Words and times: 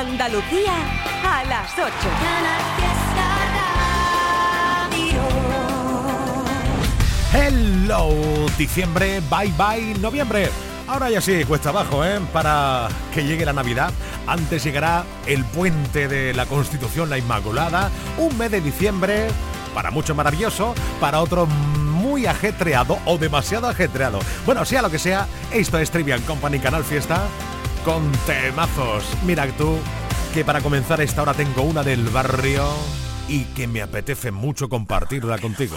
Andalucía 0.00 0.72
a 1.22 1.44
las 1.44 1.72
8. 1.78 1.86
Hello, 7.34 8.46
diciembre, 8.56 9.20
bye 9.28 9.52
bye, 9.58 9.98
noviembre. 9.98 10.48
Ahora 10.88 11.10
ya 11.10 11.20
sí, 11.20 11.44
cuesta 11.44 11.68
abajo, 11.68 12.02
¿eh? 12.02 12.18
Para 12.32 12.88
que 13.12 13.24
llegue 13.24 13.44
la 13.44 13.52
Navidad. 13.52 13.92
Antes 14.26 14.64
llegará 14.64 15.04
el 15.26 15.44
puente 15.44 16.08
de 16.08 16.32
la 16.32 16.46
Constitución, 16.46 17.10
la 17.10 17.18
Inmaculada. 17.18 17.90
Un 18.16 18.38
mes 18.38 18.50
de 18.50 18.62
diciembre, 18.62 19.28
para 19.74 19.90
muchos 19.90 20.16
maravilloso, 20.16 20.74
para 20.98 21.20
otros 21.20 21.46
muy 21.46 22.24
ajetreado 22.24 22.98
o 23.04 23.18
demasiado 23.18 23.68
ajetreado. 23.68 24.20
Bueno, 24.46 24.64
sea 24.64 24.80
lo 24.80 24.88
que 24.88 24.98
sea, 24.98 25.26
esto 25.52 25.78
es 25.78 25.90
Trivian 25.90 26.22
Company 26.22 26.58
Canal 26.58 26.84
Fiesta 26.84 27.28
con 27.84 28.10
temazos. 28.26 29.04
Mira 29.24 29.46
tú, 29.56 29.78
que 30.34 30.44
para 30.44 30.60
comenzar 30.60 31.00
esta 31.00 31.22
hora 31.22 31.34
tengo 31.34 31.62
una 31.62 31.82
del 31.82 32.08
barrio 32.08 32.64
y 33.28 33.44
que 33.44 33.66
me 33.66 33.82
apetece 33.82 34.30
mucho 34.30 34.68
compartirla 34.68 35.38
contigo. 35.38 35.76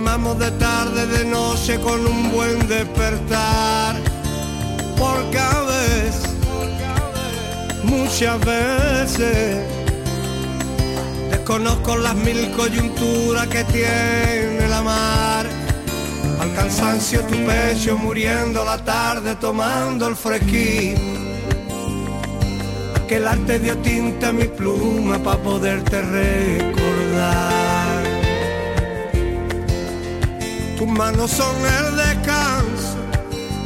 Amamos 0.00 0.38
de 0.38 0.50
tarde, 0.52 1.06
de 1.06 1.24
noche 1.26 1.78
con 1.78 2.06
un 2.06 2.32
buen 2.32 2.66
despertar. 2.66 3.96
Porque 4.98 5.38
a 5.38 5.60
veces, 5.60 6.30
muchas 7.84 8.40
veces, 8.40 9.58
desconozco 11.30 11.96
las 11.96 12.14
mil 12.14 12.50
coyunturas 12.52 13.46
que 13.48 13.62
tiene 13.64 14.68
la 14.68 14.82
mar. 14.82 15.46
Al 16.40 16.54
cansancio 16.54 17.20
tu 17.26 17.36
pecho 17.44 17.98
muriendo 17.98 18.64
la 18.64 18.78
tarde 18.82 19.36
tomando 19.36 20.08
el 20.08 20.16
fresquito 20.16 21.00
que 23.06 23.16
el 23.16 23.26
arte 23.26 23.58
dio 23.58 23.76
tinta 23.78 24.28
a 24.28 24.32
mi 24.32 24.44
pluma 24.44 25.18
para 25.18 25.42
poderte 25.42 26.00
recordar. 26.00 27.59
Tus 30.80 30.88
manos 30.88 31.30
son 31.30 31.54
el 31.56 31.94
descanso, 31.94 32.96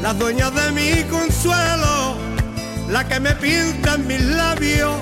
las 0.03 0.19
dueñas 0.19 0.53
de 0.53 0.73
mi 0.73 1.05
consuelo, 1.05 2.17
la 2.89 3.07
que 3.07 3.21
me 3.21 3.31
pinta 3.37 3.95
en 3.95 4.05
mis 4.09 4.21
labios 4.21 4.97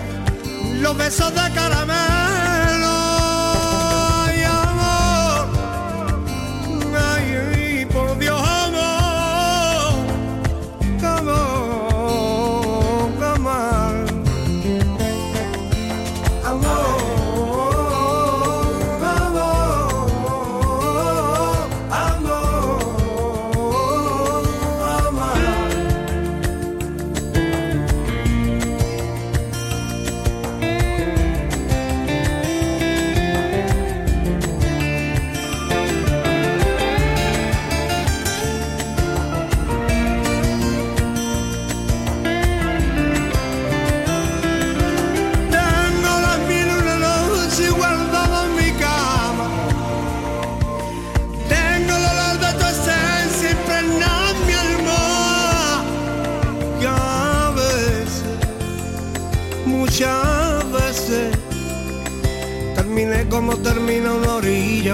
los 0.83 0.95
besos 0.95 1.31
de 1.33 1.55
caramelo. 1.55 2.31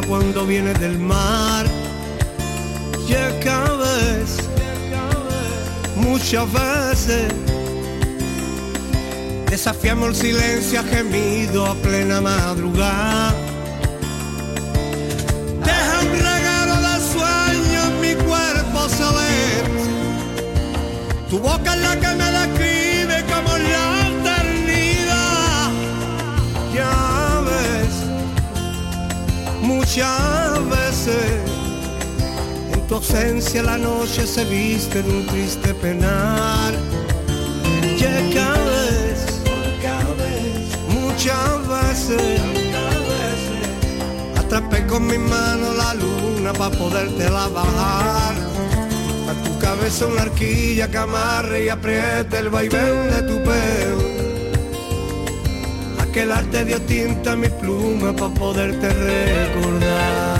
Cuando 0.06 0.46
viene 0.46 0.72
del 0.74 0.98
mar. 0.98 1.66
Y 3.08 3.12
es 3.12 3.32
que 3.40 3.48
a 3.48 3.72
veces, 3.72 4.48
muchas 5.96 6.46
veces, 6.52 7.32
desafiamos 9.50 10.08
el 10.10 10.16
silencio 10.16 10.80
a 10.80 10.82
gemido 10.84 11.66
a 11.66 11.74
plena 11.76 12.20
madrugada. 12.20 13.34
Deja 15.64 16.00
un 16.02 16.12
regalo 16.12 16.74
de 16.86 16.94
sueño 17.12 17.80
mi 18.00 18.14
cuerpo 18.26 18.88
saber. 18.88 19.64
Tu 21.30 21.38
boca 21.38 21.74
es 21.74 21.80
la 21.80 21.96
que 22.00 22.14
me 22.14 22.27
ausencia 32.98 33.62
la 33.62 33.78
noche 33.78 34.26
se 34.26 34.44
viste 34.44 34.98
en 34.98 35.10
un 35.10 35.26
triste 35.26 35.72
penar. 35.74 36.72
Y 37.96 38.34
cada 38.34 38.58
vez, 38.70 39.18
cada 39.80 40.14
vez, 40.22 40.66
muchas 40.88 41.68
veces, 41.76 42.40
atrapé 44.36 44.86
con 44.86 45.06
mi 45.06 45.18
mano 45.18 45.74
la 45.74 45.94
luna 45.94 46.52
para 46.52 46.76
poderte 46.76 47.30
la 47.30 47.46
bajar. 47.48 48.34
A 49.30 49.32
tu 49.44 49.58
cabeza 49.58 50.06
una 50.06 50.22
arquilla 50.22 50.90
que 50.90 50.98
amarre 50.98 51.66
y 51.66 51.68
apriete 51.68 52.38
el 52.38 52.48
vaivén 52.48 53.10
de 53.14 53.22
tu 53.22 53.36
pelo 53.44 54.18
que 56.12 56.22
el 56.22 56.32
arte 56.32 56.64
dio 56.64 56.80
tinta 56.80 57.32
a 57.32 57.36
mi 57.36 57.50
pluma 57.50 58.16
para 58.16 58.32
poderte 58.32 58.88
recordar. 58.88 60.37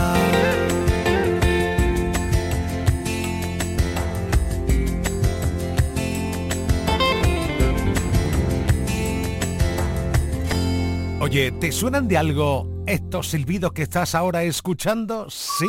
Oye, 11.29 11.51
¿te 11.51 11.71
suenan 11.71 12.07
de 12.07 12.17
algo 12.17 12.67
estos 12.87 13.29
silbidos 13.29 13.71
que 13.71 13.83
estás 13.83 14.15
ahora 14.15 14.41
escuchando? 14.41 15.29
Sí. 15.29 15.67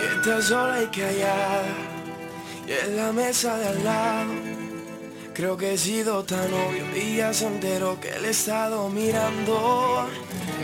Y 0.00 0.16
está 0.16 0.42
sola 0.42 0.82
y 0.82 0.86
callada, 0.86 1.62
y 2.66 2.72
en 2.72 2.96
la 2.96 3.12
mesa 3.12 3.56
de 3.56 3.68
al 3.68 3.84
lado. 3.84 4.32
Creo 5.32 5.56
que 5.56 5.74
he 5.74 5.78
sido 5.78 6.24
tan 6.24 6.52
obvio 6.52 6.84
y 6.96 7.18
ya 7.18 7.32
se 7.32 7.46
enteró 7.46 8.00
que 8.00 8.10
le 8.18 8.26
he 8.26 8.30
estado 8.32 8.88
mirando. 8.88 10.08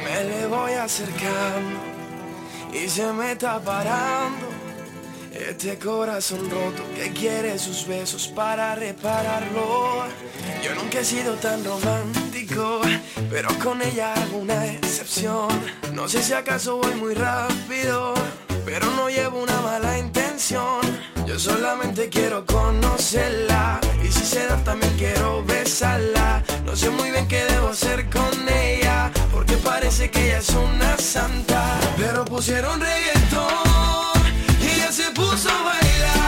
Me 0.03 0.25
le 0.25 0.47
voy 0.49 0.73
acercando 0.73 1.79
y 2.73 2.89
se 2.89 3.13
me 3.13 3.31
está 3.31 3.61
parando 3.61 4.58
este 5.39 5.79
corazón 5.79 6.51
roto 6.51 6.83
que 6.95 7.13
quiere 7.13 7.59
sus 7.59 7.87
besos 7.87 8.29
para 8.29 8.75
repararlo. 8.75 10.05
Yo 10.63 10.75
nunca 10.75 11.01
he 11.01 11.05
sido 11.05 11.35
tan 11.35 11.65
romántico, 11.65 12.81
pero 13.31 13.49
con 13.63 13.81
ella 13.81 14.15
hago 14.15 14.39
una 14.39 14.67
excepción. 14.67 15.49
No 15.95 16.09
sé 16.09 16.23
si 16.23 16.33
acaso 16.33 16.79
voy 16.79 16.95
muy 16.95 17.15
rápido, 17.15 18.15
pero 18.65 18.91
no 18.91 19.09
llevo 19.09 19.41
una 19.43 19.61
mala 19.61 19.99
intención. 19.99 20.81
Yo 21.25 21.39
solamente 21.39 22.09
quiero 22.09 22.45
conocerla 22.45 23.81
y 24.03 24.11
si 24.11 24.25
se 24.25 24.47
da 24.47 24.57
también 24.65 24.93
quiero 24.99 25.45
besarla. 25.45 26.43
No 26.65 26.75
sé 26.75 26.91
muy 26.91 27.11
bien 27.11 27.29
qué 27.29 27.45
debo 27.45 27.69
hacer 27.69 28.11
con 28.11 28.49
ella, 28.49 29.13
porque 29.33 29.57
parece 29.57 30.11
que 30.11 30.27
ella 30.27 30.39
es 30.39 30.51
una 30.51 30.97
santa, 30.99 31.79
pero 31.97 32.25
pusieron 32.25 32.81
reggaetón 32.81 34.18
se 34.99 35.13
puso 35.13 35.49
a 35.49 35.63
bailar. 35.63 36.28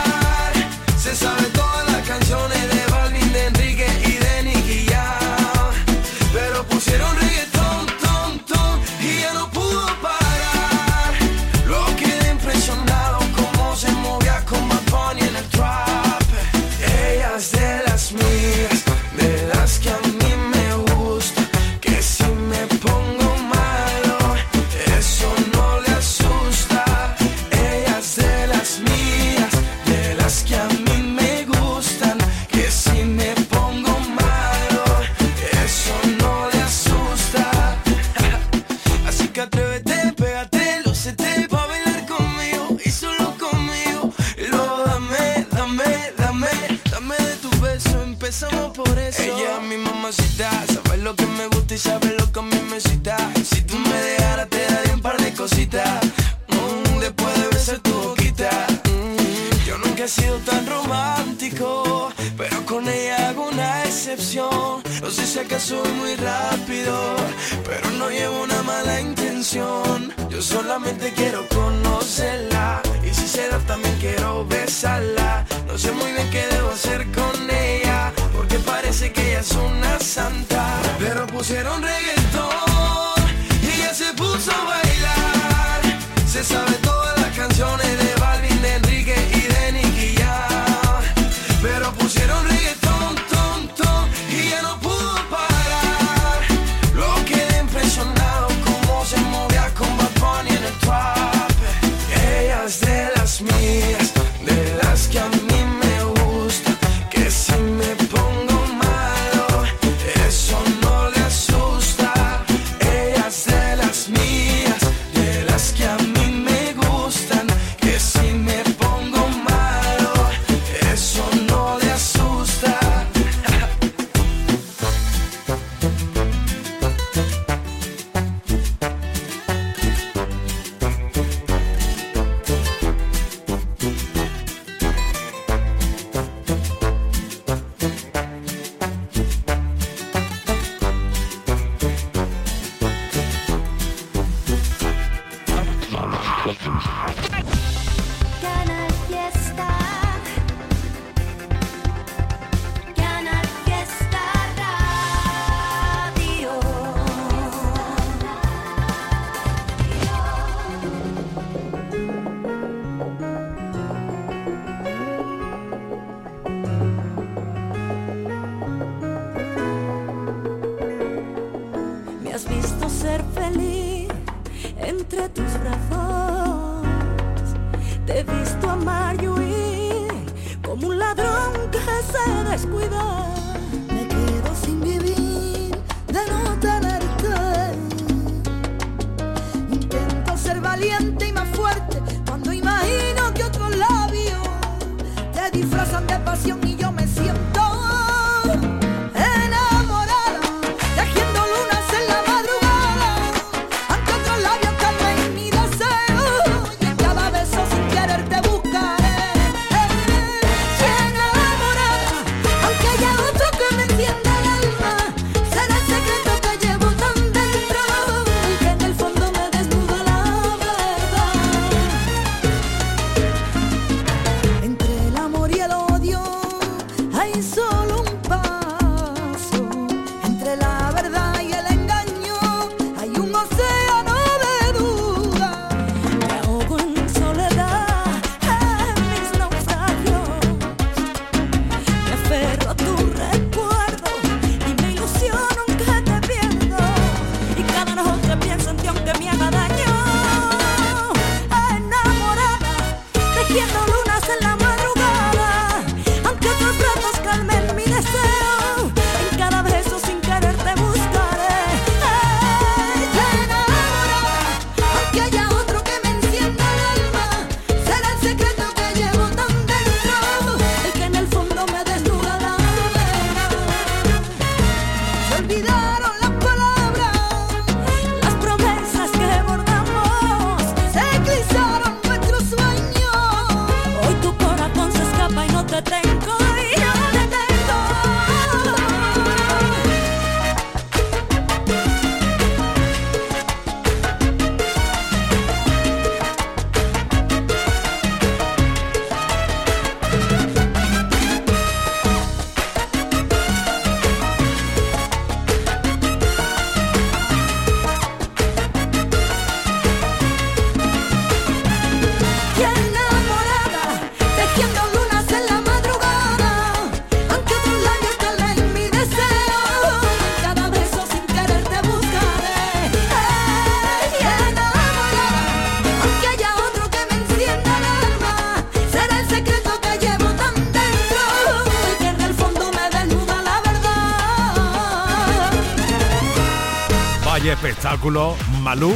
Espectáculo. 337.61 338.35
Malú 338.61 338.91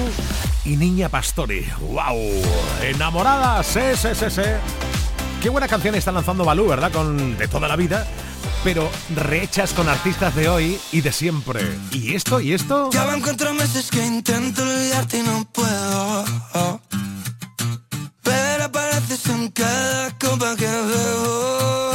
y 0.64 0.76
Niña 0.76 1.08
Pastori. 1.08 1.68
¡Wow! 1.82 2.18
Enamoradas, 2.82 3.68
sí, 3.68 3.80
sí, 3.96 4.08
sí, 4.16 4.26
sí. 4.28 4.42
Qué 5.40 5.50
buena 5.50 5.68
canción 5.68 5.94
está 5.94 6.12
lanzando 6.12 6.44
Malú, 6.44 6.68
¿verdad? 6.68 6.92
Con 6.92 7.38
de 7.38 7.48
toda 7.48 7.68
la 7.68 7.76
vida 7.76 8.08
pero 8.64 8.90
rehechas 9.16 9.74
con 9.74 9.88
artistas 9.88 10.34
de 10.34 10.50
hoy 10.50 10.80
y 10.92 11.02
de 11.02 11.12
siempre. 11.12 11.62
¿Y 11.92 12.16
esto? 12.16 12.42
¿Y 12.42 12.54
esto? 12.54 12.90
Ya 12.92 13.06
van 13.06 13.22
cuatro 13.22 13.54
meses 13.54 13.92
que 13.92 14.04
intento 14.04 14.64
olvidarte 14.64 15.20
y 15.20 15.22
no 15.22 15.46
puedo. 15.54 16.26
Pero 18.24 18.64
apareces 18.64 19.28
en 19.28 19.52
cada 19.52 20.18
copa 20.18 20.56
que 20.56 20.66
bebo. 20.66 21.95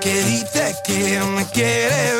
Que 0.00 0.22
dice 0.22 0.74
que 0.82 1.20
me 1.36 1.44
quiere 1.46 2.14
ver, 2.16 2.19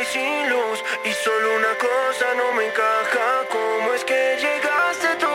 y 0.00 0.04
sin 0.06 0.50
luz 0.50 0.82
Y 1.04 1.12
solo 1.12 1.56
una 1.56 1.74
cosa 1.86 2.26
no 2.36 2.52
me 2.56 2.66
encaja. 2.66 3.26
¿Cómo 3.48 3.94
es 3.94 4.04
que 4.04 4.36
llegaste 4.44 5.08
tú? 5.20 5.34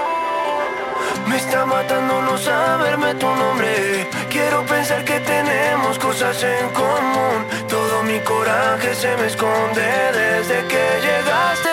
Me 1.27 1.38
está 1.38 1.65
matando 1.65 2.21
no 2.21 2.38
saberme 2.38 3.15
tu 3.15 3.27
nombre. 3.27 4.07
Quiero 4.29 4.65
pensar 4.65 5.03
que 5.05 5.19
tenemos 5.21 5.97
cosas 5.97 6.43
en 6.43 6.69
común. 6.69 7.39
Todo 7.69 8.03
mi 8.03 8.19
coraje 8.19 8.93
se 8.95 9.15
me 9.17 9.27
esconde 9.27 9.88
desde 10.13 10.67
que 10.67 10.85
llegaste 11.07 11.72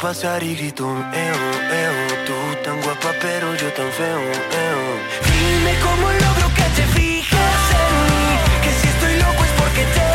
pasar 0.00 0.42
y 0.42 0.56
grito, 0.56 0.86
eo, 0.86 1.40
eo, 1.82 2.24
tú 2.26 2.32
tan 2.64 2.80
guapa 2.80 3.12
pero 3.20 3.54
yo 3.54 3.70
tan 3.72 3.90
feo, 3.92 4.20
eo. 4.64 4.82
Dime 5.26 5.74
cómo 5.82 6.10
logro 6.10 6.48
que 6.54 6.62
te 6.76 6.84
fijes 6.94 7.60
en 7.80 7.92
mí, 8.06 8.28
que 8.62 8.70
si 8.80 8.88
estoy 8.88 9.16
loco 9.18 9.44
es 9.44 9.50
porque 9.60 9.84
te 9.94 10.09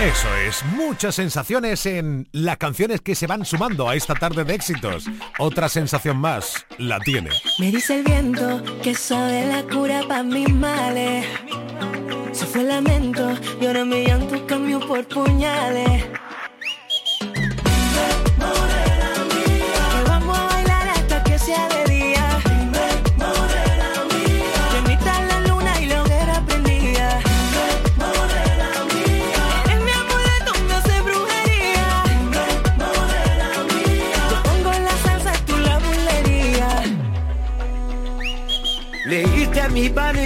Eso 0.00 0.34
es, 0.34 0.64
muchas 0.64 1.16
sensaciones 1.16 1.84
en 1.84 2.26
las 2.32 2.56
canciones 2.56 3.02
que 3.02 3.14
se 3.14 3.26
van 3.26 3.44
sumando 3.44 3.86
a 3.86 3.94
esta 3.94 4.14
tarde 4.14 4.44
de 4.44 4.54
éxitos. 4.54 5.04
Otra 5.38 5.68
sensación 5.68 6.16
más, 6.16 6.64
la 6.78 6.98
tiene. 7.00 7.28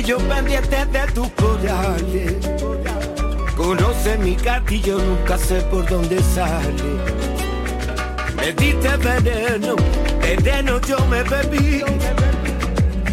Yo 0.05 0.19
pendiente 0.19 0.85
de 0.85 1.07
tus 1.13 1.29
corales. 1.31 2.35
Conoce 3.57 4.19
mi 4.19 4.35
gatillo, 4.35 4.99
nunca 4.99 5.39
sé 5.39 5.61
por 5.63 5.89
dónde 5.89 6.21
sale. 6.35 6.75
Me 8.37 8.53
diste 8.53 8.97
veneno, 8.99 9.77
veneno 10.21 10.81
yo 10.83 10.99
me 11.07 11.23
bebí. 11.23 11.83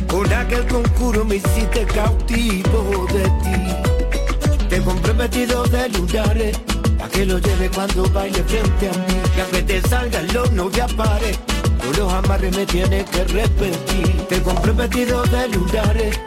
Con 0.08 0.32
aquel 0.34 0.67
concurso 0.67 1.23
me 1.23 1.36
hiciste 1.36 1.86
cautivo 1.86 3.08
de 3.13 3.23
ti. 3.23 4.67
Te 4.67 4.82
compré 4.82 5.13
vestido 5.13 5.63
de 5.63 5.88
lunares, 5.89 6.58
pa' 6.97 7.08
que 7.08 7.25
lo 7.25 7.39
lleve 7.39 7.69
cuando 7.69 8.04
baile 8.10 8.43
frente 8.43 8.89
a 8.89 8.91
mí. 8.91 9.21
Que 9.34 9.41
aunque 9.41 9.62
te 9.62 9.82
salgan 9.88 10.27
los 10.34 10.51
no 10.51 10.69
te 10.69 10.84
pares, 10.95 11.39
tú 11.82 12.01
los 12.01 12.12
amarres 12.12 12.56
me 12.56 12.65
tienes 12.65 13.10
que 13.10 13.23
repetir. 13.25 14.27
Te 14.27 14.41
compré 14.41 14.71
vestido 14.73 15.23
de 15.23 15.47
lunares, 15.49 16.19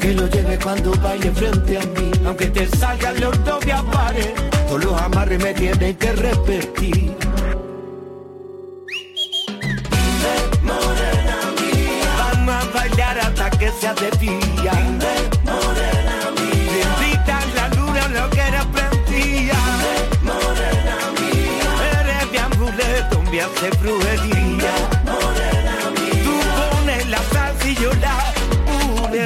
que 0.00 0.14
lo 0.14 0.26
lleve 0.28 0.58
cuando 0.58 0.92
baile 0.92 1.30
frente 1.30 1.78
a 1.78 1.80
mí. 1.80 2.10
Aunque 2.24 2.46
te 2.46 2.66
salgan 2.66 3.20
los 3.20 3.38
no 3.40 3.58
te 3.58 3.74
pares, 3.92 4.32
tú 4.68 4.78
los 4.78 5.00
amarres 5.00 5.42
me 5.42 5.52
tienes 5.52 5.96
que 5.98 6.12
repetir. 6.12 7.16
Vamos 12.18 12.54
a 12.54 12.64
bailar 12.74 13.18
hasta 13.18 13.50
que 13.50 13.70
sea 13.70 13.94
de 13.94 14.10
día. 14.18 14.72
Bendita 16.72 17.40
la 17.54 17.68
luna, 17.76 18.08
lo 18.08 18.30
que 18.30 18.40
era 18.40 18.64
prendía. 18.72 19.58
Eres 21.92 22.30
mi 22.32 22.38
amuleto, 22.38 23.22
me 23.30 23.40
hace 23.42 23.70
brujería. 23.78 24.39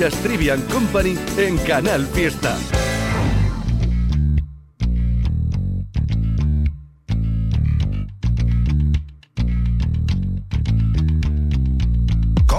Escuchas 0.00 0.22
Trivian 0.22 0.62
Company 0.62 1.18
en 1.36 1.58
Canal 1.58 2.06
Fiesta. 2.06 2.79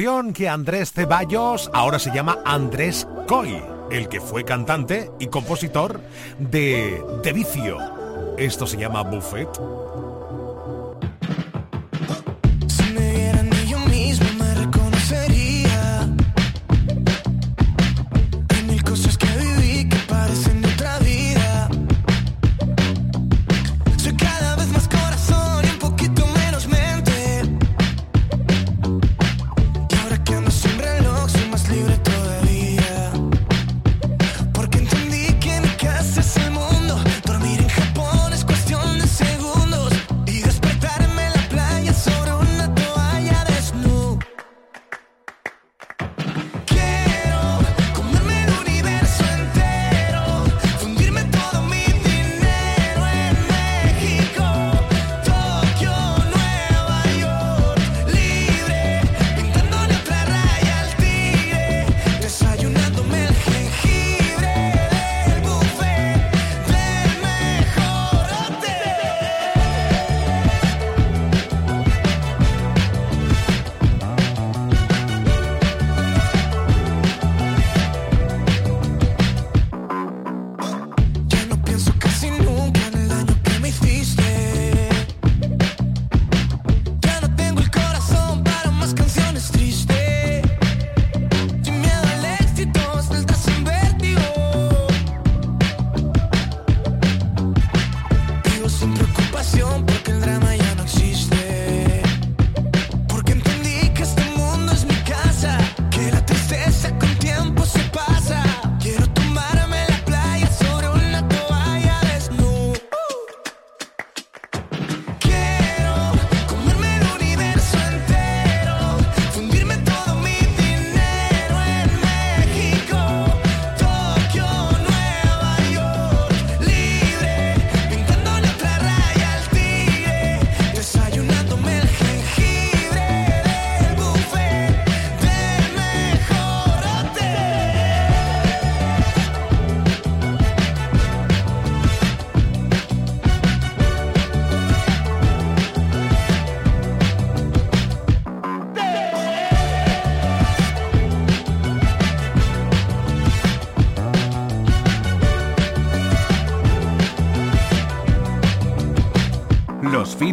Que 0.00 0.48
Andrés 0.48 0.92
Ceballos 0.92 1.70
ahora 1.74 1.98
se 1.98 2.10
llama 2.10 2.38
Andrés 2.46 3.06
Coy, 3.28 3.62
el 3.90 4.08
que 4.08 4.18
fue 4.18 4.46
cantante 4.46 5.10
y 5.18 5.26
compositor 5.26 6.00
de 6.38 7.04
De 7.22 7.32
Vicio. 7.34 7.76
Esto 8.38 8.66
se 8.66 8.78
llama 8.78 9.02
Buffet. 9.02 9.50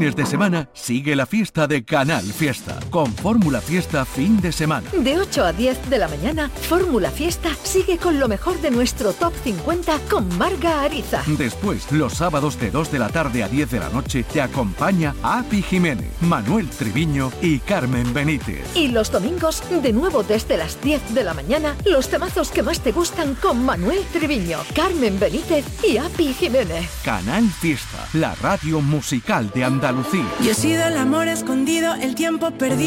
Fines 0.07 0.15
de 0.15 0.25
semana 0.25 0.69
sigue 0.73 1.15
la 1.15 1.25
fiesta 1.25 1.67
de 1.67 1.83
Canal 1.83 2.23
Fiesta 2.23 2.76
con 2.97 3.13
Fórmula 3.13 3.61
Fiesta 3.61 4.05
fin 4.05 4.41
de 4.41 4.51
semana. 4.51 4.89
De 4.91 5.19
8 5.19 5.45
a 5.45 5.53
10 5.53 5.87
de 5.87 5.99
la 5.99 6.07
mañana, 6.07 6.49
Fórmula 6.49 7.11
Fiesta 7.11 7.51
sigue 7.61 7.99
con 7.99 8.19
lo 8.19 8.27
mejor 8.27 8.59
de 8.59 8.71
nuestro 8.71 9.13
Top 9.13 9.33
50 9.43 9.99
con 10.09 10.35
Marga 10.35 10.81
Ariza. 10.81 11.21
Después, 11.27 11.91
los 11.91 12.13
sábados 12.13 12.59
de 12.59 12.71
2 12.71 12.91
de 12.91 12.97
la 12.97 13.09
tarde 13.09 13.43
a 13.43 13.49
10 13.49 13.69
de 13.69 13.79
la 13.81 13.89
noche, 13.89 14.23
te 14.23 14.41
acompaña 14.41 15.13
Api 15.21 15.61
Jiménez, 15.61 16.09
Manuel 16.21 16.67
Triviño 16.71 17.31
y 17.39 17.59
Carmen 17.59 18.15
Benítez. 18.15 18.65
Y 18.73 18.87
los 18.87 19.11
domingos, 19.11 19.61
de 19.69 19.93
nuevo 19.93 20.23
desde 20.23 20.57
las 20.57 20.81
10 20.81 21.13
de 21.13 21.23
la 21.23 21.35
mañana, 21.35 21.75
los 21.85 22.09
temazos 22.09 22.49
que 22.49 22.63
más 22.63 22.79
te 22.79 22.93
gustan 22.93 23.35
con 23.35 23.63
Manuel 23.63 24.03
Triviño, 24.11 24.57
Carmen 24.73 25.19
Benítez 25.19 25.65
y 25.87 25.97
Api 25.97 26.33
Jiménez. 26.33 26.89
Canal 27.05 27.47
Fiesta, 27.47 28.07
la 28.13 28.33
radio 28.41 28.81
musical 28.81 29.51
de 29.53 29.65
Andalucía. 29.65 30.25
Yo 30.41 30.49
he 30.49 30.55
sido 30.55 30.83
el 30.87 30.97
amor 30.97 31.27
escondido, 31.27 31.93
el 31.93 32.15
tiempo 32.15 32.49
perdido, 32.49 32.86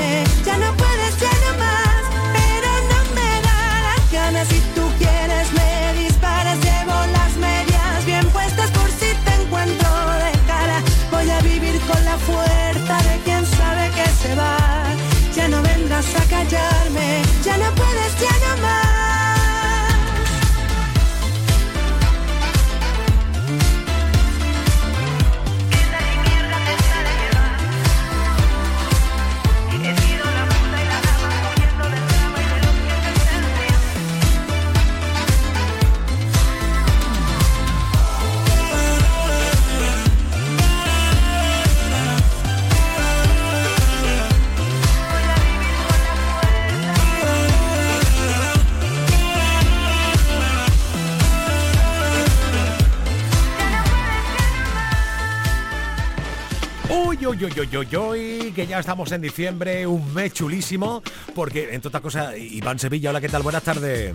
Uy, 57.41 57.51
uy, 57.57 57.69
uy, 57.75 57.77
uy, 57.77 57.97
uy, 57.97 58.51
que 58.51 58.67
ya 58.67 58.77
estamos 58.77 59.11
en 59.11 59.19
diciembre, 59.21 59.87
un 59.87 60.13
mes 60.13 60.31
chulísimo, 60.31 61.01
porque 61.33 61.73
entre 61.73 61.87
otras 61.87 62.03
cosas, 62.03 62.37
Iván 62.37 62.77
Sevilla, 62.77 63.09
hola, 63.09 63.19
¿qué 63.19 63.29
tal? 63.29 63.41
Buenas 63.41 63.63
tardes. 63.63 64.13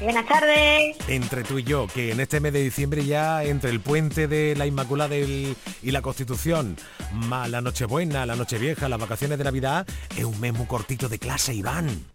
Buenas 0.00 0.26
tardes. 0.26 0.96
Entre 1.06 1.44
tú 1.44 1.58
y 1.58 1.64
yo, 1.64 1.86
que 1.86 2.12
en 2.12 2.20
este 2.20 2.40
mes 2.40 2.54
de 2.54 2.62
diciembre 2.62 3.04
ya, 3.04 3.44
entre 3.44 3.68
el 3.68 3.80
puente 3.80 4.26
de 4.26 4.56
la 4.56 4.66
Inmaculada 4.66 5.14
y 5.18 5.54
y 5.82 5.90
la 5.90 6.00
Constitución, 6.00 6.78
más 7.12 7.50
la 7.50 7.60
Nochebuena, 7.60 8.24
la 8.24 8.36
Nochevieja, 8.36 8.88
las 8.88 8.98
vacaciones 8.98 9.36
de 9.36 9.44
Navidad, 9.44 9.86
es 10.16 10.24
un 10.24 10.40
mes 10.40 10.54
muy 10.54 10.66
cortito 10.66 11.10
de 11.10 11.18
clase, 11.18 11.52
Iván. 11.52 12.06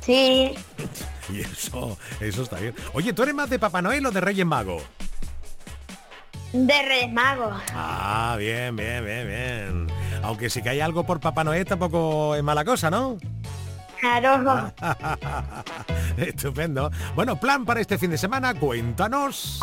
Sí, 0.00 0.54
Y 1.32 1.40
eso, 1.40 1.96
eso 2.20 2.42
está 2.42 2.58
bien. 2.58 2.74
Oye, 2.92 3.12
¿tú 3.12 3.22
eres 3.22 3.34
más 3.34 3.48
de 3.48 3.60
Papá 3.60 3.80
Noel 3.80 4.04
o 4.06 4.10
de 4.10 4.20
Reyes 4.20 4.44
Magos? 4.44 4.82
De 6.54 6.82
Reyes 6.82 7.12
Magos. 7.12 7.60
Ah, 7.72 8.36
bien, 8.38 8.76
bien, 8.76 9.04
bien, 9.04 9.26
bien. 9.26 9.86
Aunque 10.22 10.48
si 10.48 10.62
que 10.62 10.68
hay 10.68 10.80
algo 10.80 11.04
por 11.04 11.18
Papá 11.18 11.42
Noel 11.42 11.64
tampoco 11.64 12.36
es 12.36 12.42
mala 12.42 12.64
cosa, 12.64 12.90
¿no? 12.90 13.18
Claro. 13.98 14.72
Estupendo. 16.16 16.90
Bueno, 17.16 17.40
plan 17.40 17.64
para 17.64 17.80
este 17.80 17.98
fin 17.98 18.10
de 18.10 18.18
semana, 18.18 18.54
cuéntanos. 18.54 19.58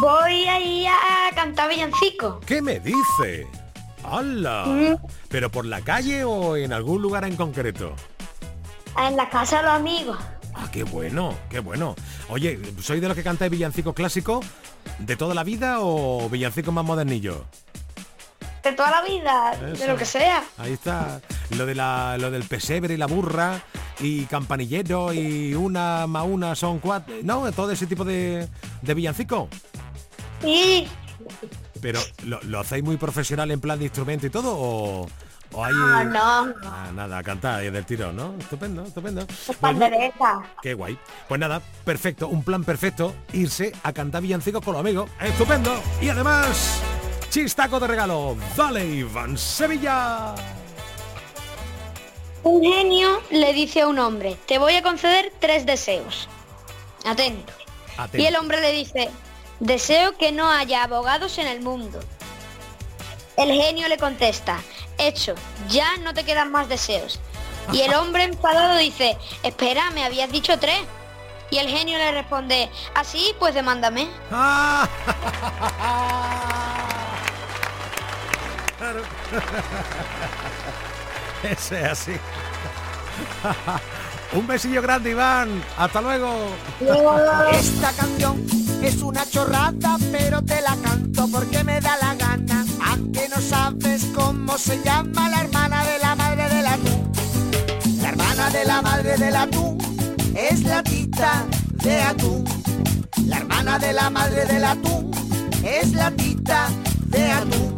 Voy 0.00 0.44
a 0.44 0.60
ir 0.60 0.88
a 0.88 1.34
cantar 1.34 1.68
villancico. 1.68 2.40
¿Qué 2.46 2.62
me 2.62 2.78
dice? 2.78 3.46
¡Hala! 4.04 4.66
Mm. 4.66 4.96
¿Pero 5.28 5.50
por 5.50 5.64
la 5.64 5.80
calle 5.80 6.22
o 6.22 6.56
en 6.56 6.72
algún 6.72 7.02
lugar 7.02 7.24
en 7.24 7.34
concreto? 7.34 7.94
En 8.98 9.16
la 9.16 9.28
casa 9.28 9.58
de 9.58 9.62
los 9.64 9.72
amigos. 9.72 10.18
Ah, 10.54 10.68
qué 10.70 10.84
bueno, 10.84 11.34
qué 11.50 11.58
bueno. 11.58 11.96
Oye, 12.28 12.58
¿soy 12.80 13.00
de 13.00 13.08
los 13.08 13.16
que 13.16 13.22
cantáis 13.22 13.50
villancico 13.50 13.92
clásico 13.92 14.40
de 14.98 15.16
toda 15.16 15.34
la 15.34 15.44
vida 15.44 15.78
o 15.80 16.28
villancico 16.28 16.72
más 16.72 16.84
modernillo? 16.84 17.44
De 18.62 18.72
toda 18.72 18.90
la 18.90 19.02
vida, 19.02 19.56
de 19.78 19.86
lo 19.86 19.96
que 19.96 20.04
sea. 20.04 20.42
Ahí 20.58 20.72
está. 20.72 21.20
Lo 21.56 21.66
de 21.66 21.74
la, 21.76 22.18
lo 22.18 22.30
del 22.32 22.42
pesebre 22.44 22.94
y 22.94 22.96
la 22.96 23.06
burra 23.06 23.62
y 24.00 24.24
campanillero 24.24 25.12
y 25.12 25.54
una 25.54 26.06
más 26.06 26.24
una 26.26 26.54
son 26.56 26.80
cuatro. 26.80 27.14
No, 27.22 27.50
todo 27.52 27.70
ese 27.70 27.86
tipo 27.86 28.04
de, 28.04 28.48
de 28.82 28.94
villancico. 28.94 29.48
Sí. 30.42 30.88
Pero 31.80 32.00
¿lo, 32.24 32.42
lo 32.42 32.58
hacéis 32.58 32.82
muy 32.82 32.96
profesional 32.96 33.50
en 33.52 33.60
plan 33.60 33.78
de 33.78 33.84
instrumento 33.84 34.26
y 34.26 34.30
todo 34.30 34.56
o, 34.58 35.08
o 35.56 35.64
hay 35.64 35.72
No, 35.72 36.04
no. 36.04 36.54
Ah, 36.64 36.90
nada, 36.94 37.18
a 37.18 37.22
cantar 37.22 37.64
y 37.64 37.70
del 37.70 37.84
tirón, 37.84 38.14
¿no? 38.14 38.34
Estupendo, 38.38 38.84
estupendo. 38.84 39.26
Pues. 39.26 39.76
Qué 40.62 40.74
guay. 40.74 40.98
Pues 41.26 41.40
nada, 41.40 41.60
perfecto, 41.84 42.28
un 42.28 42.42
plan 42.44 42.62
perfecto, 42.62 43.14
irse 43.32 43.72
a 43.82 43.92
cantar 43.92 44.22
villancicos 44.22 44.62
con 44.62 44.74
los 44.74 44.80
amigos. 44.80 45.10
Estupendo. 45.20 45.82
Y 46.00 46.10
además, 46.10 46.80
chistaco 47.30 47.80
de 47.80 47.86
regalo. 47.86 48.36
Dale, 48.54 48.84
Iván 48.84 49.38
Sevilla. 49.38 50.34
Un 52.42 52.62
genio 52.62 53.22
le 53.30 53.52
dice 53.54 53.80
a 53.80 53.88
un 53.88 53.98
hombre, 53.98 54.36
te 54.46 54.58
voy 54.58 54.74
a 54.74 54.82
conceder 54.82 55.32
tres 55.40 55.66
deseos. 55.66 56.28
Atento. 57.04 57.52
Atento. 57.96 58.22
Y 58.22 58.26
el 58.26 58.36
hombre 58.36 58.60
le 58.60 58.72
dice, 58.72 59.08
deseo 59.58 60.16
que 60.16 60.32
no 60.32 60.50
haya 60.50 60.84
abogados 60.84 61.38
en 61.38 61.46
el 61.46 61.62
mundo. 61.62 61.98
El 63.36 63.52
genio 63.52 63.88
le 63.88 63.98
contesta, 63.98 64.58
hecho, 64.96 65.34
ya 65.68 65.96
no 65.98 66.14
te 66.14 66.24
quedan 66.24 66.50
más 66.50 66.68
deseos. 66.68 67.20
Y 67.72 67.82
el 67.82 67.92
hombre 67.94 68.24
enfadado 68.24 68.78
dice, 68.78 69.18
espera, 69.42 69.90
me 69.90 70.04
habías 70.04 70.30
dicho 70.30 70.58
tres. 70.58 70.80
Y 71.50 71.58
el 71.58 71.68
genio 71.68 71.98
le 71.98 72.12
responde, 72.12 72.70
así, 72.94 73.34
pues 73.38 73.54
demándame. 73.54 74.08
Ah. 74.32 74.88
Claro. 78.78 79.02
Ese 81.42 81.82
es 81.82 81.90
así. 81.90 82.12
Un 84.32 84.46
besillo 84.46 84.82
grande, 84.82 85.10
Iván. 85.10 85.62
Hasta 85.78 86.00
luego. 86.00 86.48
Esta 87.52 87.92
canción 87.92 88.44
es 88.82 89.00
una 89.02 89.28
chorrada, 89.28 89.96
pero 90.10 90.42
te 90.42 90.60
la 90.60 90.76
canto 90.82 91.28
porque 91.28 91.62
me 91.64 91.80
da 91.80 91.96
la 91.96 92.14
gana. 92.14 92.65
Aunque 92.96 93.28
no 93.28 93.40
sabes 93.40 94.06
cómo 94.14 94.56
se 94.58 94.82
llama 94.82 95.28
la 95.28 95.42
hermana 95.42 95.84
de 95.84 95.98
la 95.98 96.14
madre 96.14 96.48
del 96.48 96.66
atún. 96.66 97.12
La 98.00 98.08
hermana 98.08 98.50
de 98.50 98.64
la 98.64 98.82
madre 98.82 99.16
del 99.16 99.36
atún 99.36 99.78
es 100.34 100.62
la 100.62 100.82
tita 100.82 101.46
de 101.82 102.00
atún. 102.00 102.44
La 103.26 103.38
hermana 103.38 103.78
de 103.78 103.92
la 103.92 104.10
madre 104.10 104.46
del 104.46 104.64
atún 104.64 105.10
es 105.62 105.92
la 105.92 106.10
tita 106.10 106.68
de 107.06 107.30
atún. 107.32 107.76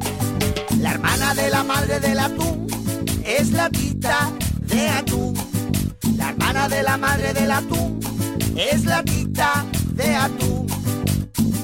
La 0.81 0.91
hermana 0.93 1.35
de 1.35 1.51
la 1.51 1.65
madre 1.65 2.01
del 2.01 2.19
atún 2.19 2.67
es 3.25 3.51
la 3.51 3.71
tita 3.71 4.31
de 4.61 4.89
atún. 4.89 5.35
La 6.17 6.31
hermana 6.31 6.69
de 6.69 6.83
la 6.83 6.97
madre 6.97 7.33
del 7.35 7.51
atún 7.51 8.01
es 8.57 8.85
la 8.85 9.03
tita 9.03 9.65
de 9.95 10.15
atún. 10.15 10.67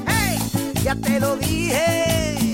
¡Hey! 0.06 0.38
Ya 0.82 0.94
te 0.96 1.20
lo 1.20 1.36
dije 1.36 2.34
que 2.38 2.53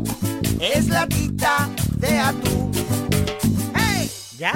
es 0.61 0.89
la 0.89 1.07
tita 1.07 1.69
de 1.97 2.19
atún. 2.19 2.71
¡Hey! 3.75 4.09
¿Ya? 4.37 4.53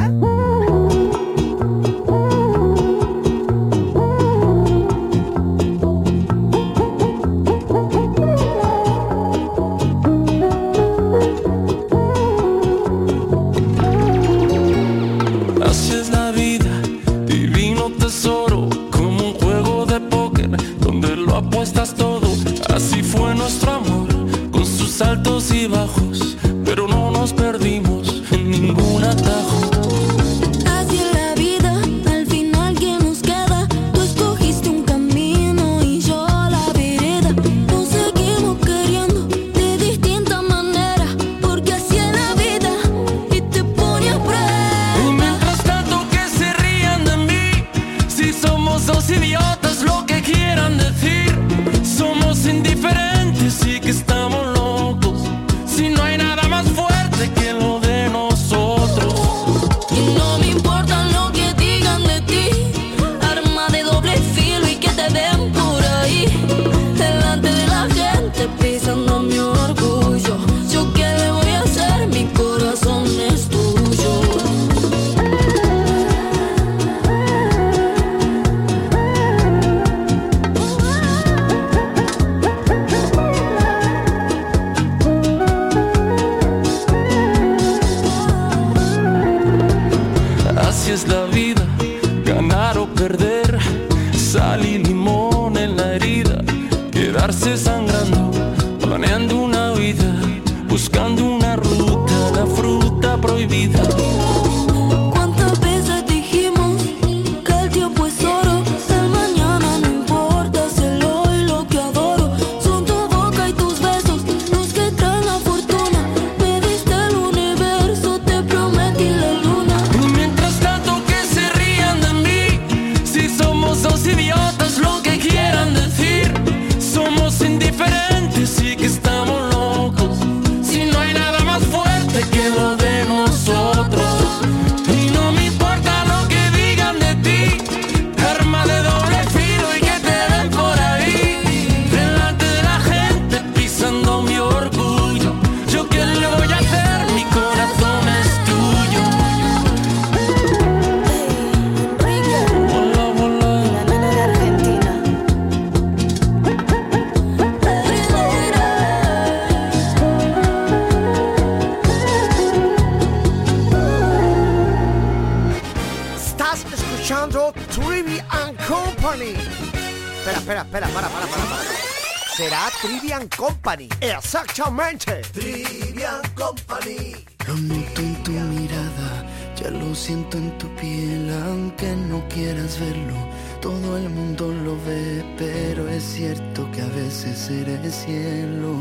Todo 183.86 183.98
el 183.98 184.10
mundo 184.10 184.52
lo 184.52 184.76
ve, 184.84 185.24
pero 185.38 185.88
es 185.88 186.02
cierto 186.02 186.68
que 186.72 186.82
a 186.82 186.88
veces 186.88 187.52
eres 187.52 187.94
cielo. 187.94 188.78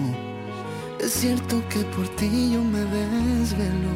Es 0.99 1.13
cierto 1.13 1.63
que 1.69 1.81
por 1.95 2.09
ti 2.17 2.53
yo 2.55 2.63
me 2.63 2.79
desvelo. 2.79 3.93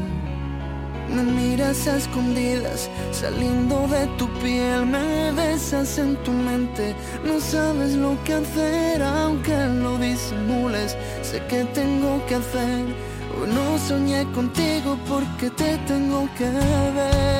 Me 1.15 1.23
miras 1.23 1.89
a 1.89 1.97
escondidas, 1.97 2.91
saliendo 3.11 3.89
de 3.89 4.07
tu 4.19 4.29
piel, 4.41 4.85
me 4.85 5.33
besas 5.33 5.97
en 5.97 6.15
tu 6.25 6.31
mente. 6.31 6.95
No 7.25 7.41
sabes 7.41 7.95
lo 7.95 8.23
que 8.25 8.35
hacer, 8.35 9.03
aunque 9.03 9.57
lo 9.57 9.97
disimules. 9.97 10.95
Sé 11.23 11.43
que 11.49 11.65
tengo 11.73 12.23
que 12.27 12.35
hacer. 12.35 12.85
Hoy 13.41 13.49
no 13.55 13.79
soñé 13.79 14.31
contigo 14.33 14.99
porque 15.09 15.49
te 15.49 15.79
tengo 15.87 16.29
que 16.37 16.51
ver. 16.51 17.38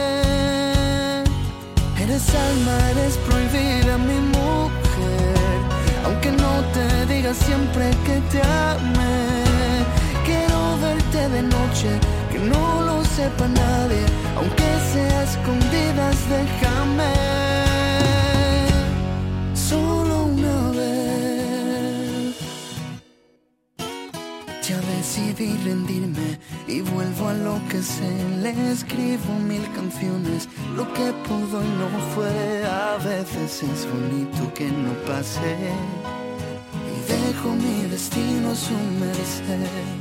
Eres 2.09 2.35
alma, 2.35 2.91
eres 2.93 3.19
prohibida 3.19 3.99
mi 3.99 4.19
mujer. 4.19 5.59
Aunque 6.07 6.31
no 6.33 6.65
te 6.73 7.05
diga 7.05 7.35
siempre 7.35 7.91
que 8.07 8.19
te 8.31 8.41
ame. 8.41 9.85
Quiero 10.25 10.79
verte 10.81 11.29
de 11.29 11.43
noche, 11.43 12.01
que 12.33 12.39
no 12.39 12.81
lo 12.87 13.05
sepa 13.05 13.47
nadie. 13.49 14.07
Aunque 14.39 14.65
sea 14.91 15.23
escondidas, 15.23 16.17
déjame. 16.31 17.38
Decidí 25.19 25.57
rendirme 25.65 26.39
y 26.67 26.81
vuelvo 26.81 27.29
a 27.29 27.35
lo 27.35 27.61
que 27.69 27.83
sé. 27.83 28.11
Le 28.41 28.73
escribo 28.73 29.39
mil 29.47 29.63
canciones, 29.75 30.49
lo 30.77 30.85
que 30.93 31.13
pudo 31.27 31.63
y 31.63 31.69
no 31.69 31.89
fue. 32.15 32.65
A 32.65 32.97
veces 32.99 33.63
es 33.63 33.87
bonito 33.87 34.53
que 34.55 34.69
no 34.71 34.93
pase 35.07 35.57
y 36.93 37.13
dejo 37.13 37.55
mi 37.55 37.89
destino 37.91 38.51
a 38.51 38.55
su 38.55 38.75
merced. 39.01 39.98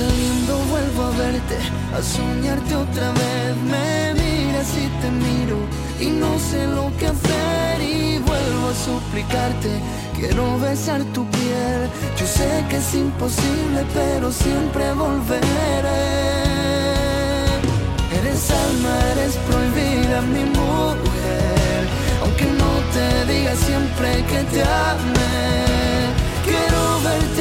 Saliendo 0.00 0.56
vuelvo 0.70 1.02
a 1.02 1.10
verte, 1.10 1.58
a 1.94 2.00
soñarte 2.00 2.74
otra 2.74 3.12
vez. 3.12 3.54
Me 3.72 4.14
miras 4.14 4.70
y 4.84 4.86
te 5.02 5.10
miro 5.10 5.58
y 6.00 6.06
no 6.06 6.38
sé 6.38 6.66
lo 6.68 6.90
que 6.96 7.06
hacer 7.08 7.82
y 7.82 8.16
vuelvo 8.16 8.68
a 8.70 8.74
suplicarte. 8.74 9.68
Quiero 10.16 10.58
besar 10.58 11.04
tu 11.12 11.26
piel, 11.26 11.80
yo 12.18 12.26
sé 12.26 12.64
que 12.70 12.78
es 12.78 12.94
imposible, 12.94 13.84
pero 13.92 14.32
siempre 14.32 14.90
volveré. 14.94 16.00
Eres 18.18 18.50
alma, 18.50 18.94
eres 19.12 19.36
prohibida, 19.48 20.22
mi 20.22 20.44
mujer. 20.44 21.82
Aunque 22.22 22.46
no 22.62 22.70
te 22.94 23.32
diga 23.32 23.54
siempre 23.54 24.24
que 24.30 24.40
te 24.50 24.62
amé 24.62 25.69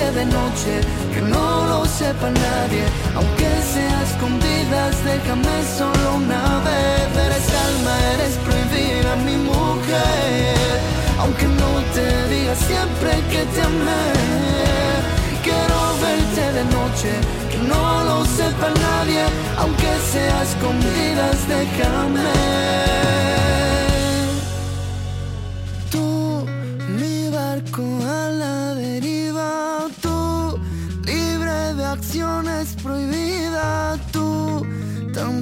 de 0.10 0.26
noche, 0.26 0.82
que 1.14 1.22
no 1.22 1.66
lo 1.68 1.86
sepa 1.86 2.32
nadie, 2.32 2.84
aunque 3.16 3.48
sea 3.74 4.02
escondidas, 4.02 4.96
déjame 5.06 5.64
solo 5.78 6.16
una 6.16 6.62
vez. 6.66 7.26
Eres 7.26 7.48
alma, 7.68 7.94
eres 8.16 8.36
prohibida 8.38 9.16
mi 9.18 9.38
mujer, 9.38 10.80
aunque 11.20 11.46
no 11.46 11.72
te 11.94 12.28
diga 12.34 12.56
siempre 12.56 13.12
que 13.30 13.46
te 13.54 13.62
amé. 13.62 14.06
Quiero 15.44 15.80
verte 16.02 16.54
de 16.58 16.64
noche, 16.66 17.12
que 17.52 17.60
no 17.60 18.04
lo 18.04 18.26
sepa 18.26 18.70
nadie, 18.70 19.24
aunque 19.60 19.92
sea 20.12 20.42
escondidas, 20.42 21.38
déjame. 21.48 23.09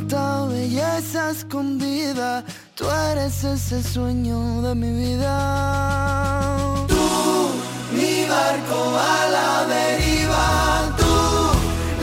Tanta 0.08 0.46
belleza 0.46 1.32
escondida, 1.32 2.44
tú 2.76 2.86
eres 3.12 3.44
ese 3.44 3.84
sueño 3.84 4.62
de 4.62 4.76
mi 4.76 4.92
vida. 4.92 6.86
Tú, 6.88 7.50
mi 7.92 8.26
barco 8.26 8.98
a 8.98 9.30
la 9.36 9.66
deriva, 9.68 10.96
tú, 10.98 11.16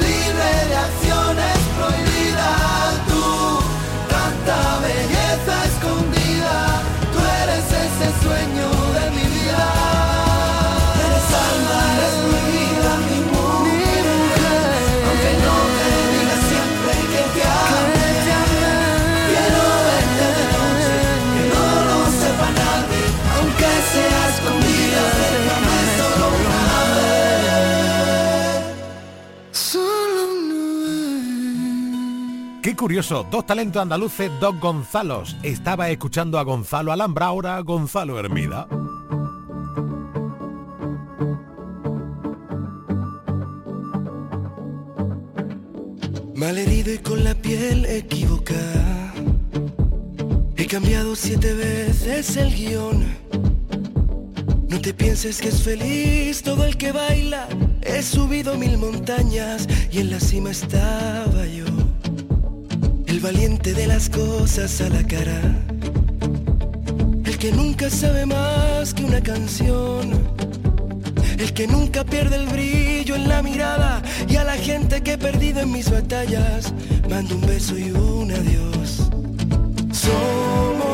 libre 0.05 0.51
de 0.69 0.77
acciones 0.77 1.59
prohibidas, 1.79 2.93
tú, 3.09 3.25
tanta 4.11 4.81
belleza 4.81 5.65
escondida, 5.71 6.83
tú 7.13 7.19
eres 7.43 7.65
ese 7.87 8.09
sueño 8.23 8.74
Qué 32.65 32.75
curioso, 32.75 33.27
dos 33.31 33.45
talentos 33.45 33.83
andaluces, 33.83 34.31
dos 34.41 34.59
Gonzalos. 34.59 35.37
Estaba 35.43 35.91
escuchando 35.91 36.39
a 36.39 36.45
Gonzalo 36.45 36.93
Alhambra, 36.93 37.27
ahora 37.27 37.61
Gonzalo 37.61 38.19
Hermida. 38.19 38.67
Malherido 46.35 46.95
y 46.95 46.99
con 47.01 47.23
la 47.23 47.35
piel 47.35 47.85
equivocada. 47.85 49.13
He 50.57 50.67
cambiado 50.67 51.15
siete 51.17 51.53
veces 51.53 52.35
el 52.39 52.55
guion. 52.55 53.05
No 54.71 54.81
te 54.81 54.95
pienses 54.95 55.39
que 55.39 55.49
es 55.49 55.63
feliz 55.63 56.43
todo 56.43 56.65
el 56.65 56.79
que 56.79 56.93
baila. 56.93 57.47
He 57.83 58.03
subido 58.03 58.57
mil 58.57 58.79
montañas 58.79 59.69
y 59.93 59.99
en 59.99 60.11
la 60.11 60.19
cima 60.19 60.51
estaba 60.51 61.45
yo. 61.45 61.64
El 63.15 63.21
valiente 63.21 63.75
de 63.75 63.87
las 63.87 64.09
cosas 64.11 64.81
a 64.81 64.89
la 64.89 65.05
cara. 65.05 65.41
El 67.25 67.39
que 67.39 67.53
nunca 67.53 67.89
sabe 67.89 68.27
más 68.27 68.93
que 68.93 69.05
una 69.05 69.21
canción. 69.21 70.11
El 71.39 71.53
que 71.55 71.69
nunca 71.69 72.03
pierde 72.03 72.35
el 72.35 72.49
brillo 72.49 73.15
en 73.15 73.29
la 73.29 73.41
mirada 73.41 74.03
y 74.29 74.35
a 74.35 74.43
la 74.43 74.57
gente 74.57 75.01
que 75.05 75.13
he 75.13 75.19
perdido 75.19 75.61
en 75.61 75.71
mis 75.71 75.89
batallas 75.93 76.75
mando 77.09 77.37
un 77.37 77.43
beso 77.43 77.79
y 77.79 77.93
un 77.93 78.33
adiós. 78.33 79.09
Somos 79.93 80.94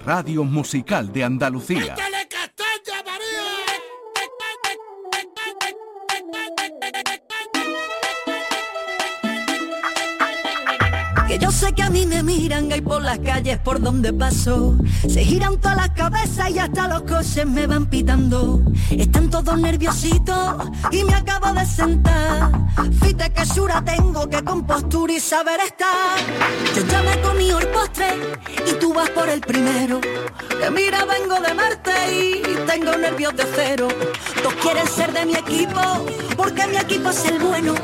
la 0.00 0.22
radio 0.22 0.44
musical 0.44 1.12
de 1.12 1.24
Andalucía. 1.24 1.94
Que 11.28 11.38
yo 11.38 11.50
sé 11.52 11.72
que 11.72 11.82
a 11.82 11.90
mí 11.90 12.06
me 12.06 12.22
miran 12.22 12.72
ahí 12.72 12.80
por 12.80 13.02
las 13.02 13.18
calles 13.20 13.58
por 13.58 13.80
donde 13.80 14.12
paso. 14.12 14.76
Se 15.08 15.24
giran 15.24 15.58
todas 15.60 15.76
las 15.76 15.90
cabezas 15.90 16.50
y 16.50 16.58
hasta 16.58 16.88
los 16.88 17.02
coches 17.02 17.46
me 17.46 17.66
van 17.66 17.86
pitando. 17.86 18.60
Están 18.90 19.30
todos 19.30 19.58
nerviositos 19.58 20.70
y 20.90 21.04
me 21.04 21.14
acabo 21.14 21.52
de 21.52 21.64
sentar. 21.66 22.50
Fíjate 23.00 23.32
que 23.32 23.46
sura 23.46 23.82
tengo, 23.84 24.28
que 24.28 24.42
compostura 24.42 25.12
y 25.12 25.20
saber 25.20 25.60
estar. 25.60 26.18
Yo 26.74 26.86
ya 26.86 27.02
me 27.02 27.20
comí 27.20 27.50
el 27.50 27.66
postre 27.68 28.08
y 28.39 28.39
vas 29.00 29.10
por 29.10 29.28
el 29.30 29.40
primero. 29.40 30.00
Que 30.60 30.70
mira, 30.70 31.04
vengo 31.06 31.40
de 31.40 31.54
Marte 31.54 31.92
y 32.12 32.42
tengo 32.66 32.92
nervios 32.96 33.34
de 33.34 33.44
cero. 33.54 33.88
Todos 34.42 34.54
quieren 34.54 34.86
ser 34.86 35.12
de 35.12 35.24
mi 35.24 35.34
equipo 35.34 35.80
porque 36.36 36.66
mi 36.66 36.76
equipo 36.76 37.08
es 37.08 37.24
el 37.24 37.38
bueno. 37.38 37.74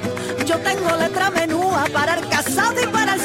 Yo 0.45 0.59
tengo 0.59 0.95
letra 0.97 1.31
menúa 1.31 1.85
para 1.93 2.19
el 2.19 2.29
casado 2.29 2.79
y 2.83 2.87
para 2.89 3.15
el 3.15 3.21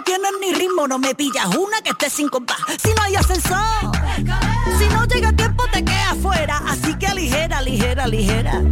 no 0.00 0.04
tienes 0.04 0.30
ni 0.40 0.52
ritmo, 0.52 0.88
no 0.88 0.98
me 0.98 1.14
pillas 1.14 1.46
una 1.56 1.80
que 1.82 1.90
esté 1.90 2.08
sin 2.08 2.28
compás. 2.28 2.58
Si 2.82 2.92
no 2.94 3.02
hay 3.02 3.16
ascensor, 3.16 3.58
si 4.78 4.88
no 4.88 5.04
llega 5.04 5.32
tiempo 5.32 5.64
te 5.72 5.84
quedas 5.84 6.16
fuera. 6.22 6.58
Así 6.68 6.94
que 6.94 7.14
ligera, 7.14 7.60
ligera, 7.60 8.06
ligera. 8.06 8.62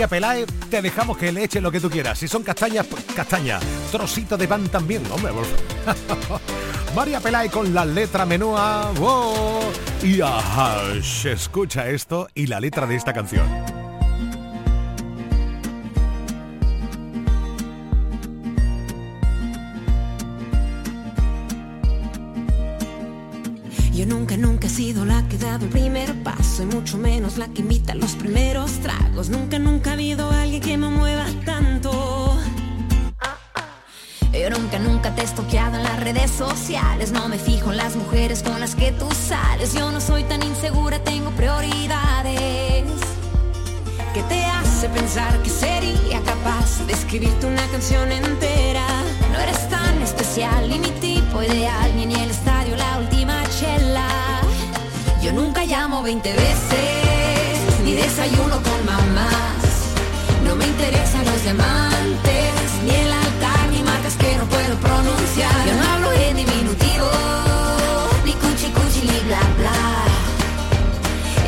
A 0.00 0.02
ti, 0.02 0.06
María 0.06 0.08
Peláez, 0.08 0.46
te 0.70 0.80
dejamos 0.80 1.18
que 1.18 1.30
le 1.30 1.44
eches 1.44 1.62
lo 1.62 1.70
que 1.70 1.78
tú 1.78 1.90
quieras. 1.90 2.18
Si 2.18 2.26
son 2.26 2.42
castañas, 2.42 2.86
pues 2.86 3.04
castaña. 3.14 3.60
Trocito 3.92 4.38
de 4.38 4.48
pan 4.48 4.66
también, 4.68 5.02
hombre. 5.12 5.30
por. 5.30 5.44
María 6.96 7.20
Peláez 7.20 7.50
con 7.50 7.74
la 7.74 7.84
letra 7.84 8.24
menúa. 8.24 8.92
¡wow! 8.98 9.60
Y 10.02 10.22
ajá, 10.22 10.78
escucha 10.94 11.90
esto 11.90 12.28
y 12.34 12.46
la 12.46 12.60
letra 12.60 12.86
de 12.86 12.96
esta 12.96 13.12
canción. 13.12 13.69
Paso 26.22 26.62
y 26.62 26.66
mucho 26.66 26.98
menos 26.98 27.38
la 27.38 27.48
que 27.48 27.62
invita 27.62 27.94
los 27.94 28.12
primeros 28.12 28.72
tragos. 28.80 29.28
Nunca, 29.28 29.58
nunca 29.58 29.90
ha 29.90 29.92
habido 29.94 30.30
alguien 30.30 30.62
que 30.62 30.76
me 30.76 30.88
mueva 30.88 31.26
tanto. 31.44 32.36
Yo 34.32 34.48
nunca, 34.50 34.78
nunca 34.78 35.14
te 35.14 35.22
he 35.22 35.24
estoqueado 35.24 35.76
en 35.76 35.82
las 35.82 36.00
redes 36.00 36.30
sociales. 36.30 37.12
No 37.12 37.28
me 37.28 37.38
fijo 37.38 37.72
en 37.72 37.76
las 37.76 37.96
mujeres 37.96 38.42
con 38.42 38.60
las 38.60 38.74
que 38.74 38.92
tú 38.92 39.08
sales. 39.10 39.74
Yo 39.74 39.90
no 39.90 40.00
soy 40.00 40.24
tan 40.24 40.42
insegura, 40.42 40.98
tengo 41.02 41.30
prioridades. 41.30 42.84
¿Qué 44.14 44.22
te 44.28 44.44
hace 44.44 44.88
pensar 44.88 45.42
que 45.42 45.50
sería 45.50 46.20
capaz 46.24 46.86
de 46.86 46.92
escribirte 46.92 47.46
una 47.46 47.66
canción 47.68 48.10
entera? 48.10 48.86
No 49.32 49.38
eres 49.40 49.68
tan 49.68 50.00
especial, 50.02 50.68
ni 50.68 50.78
mi 50.78 50.90
tipo 51.00 51.42
ideal, 51.42 51.94
ni 51.96 52.04
en 52.04 52.12
el 52.12 52.30
chela. 52.30 52.49
Yo 55.22 55.32
nunca 55.32 55.64
llamo 55.64 56.02
20 56.02 56.32
veces, 56.32 57.80
ni 57.84 57.92
desayuno 57.92 58.56
con 58.62 58.84
mamás. 58.86 59.94
No 60.44 60.56
me 60.56 60.66
interesan 60.66 61.24
los 61.26 61.42
diamantes, 61.42 62.52
ni 62.84 62.90
el 62.90 63.12
altar, 63.12 63.68
ni 63.70 63.82
marcas 63.82 64.14
que 64.16 64.36
no 64.36 64.44
puedo 64.46 64.74
pronunciar. 64.76 65.66
Yo 65.66 65.74
no 65.74 65.92
hablo 65.92 66.12
en 66.12 66.36
diminutivo, 66.36 67.10
ni 68.24 68.32
cuchi 68.32 68.68
cuchi, 68.72 69.00
ni 69.06 69.20
bla 69.28 69.40
bla. 69.58 69.80